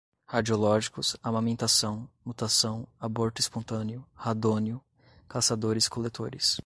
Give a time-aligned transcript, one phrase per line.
[0.27, 4.81] radiológicos, amamentação, mutação, aborto espontâneo, radônio,
[5.29, 6.57] caçadores-coletores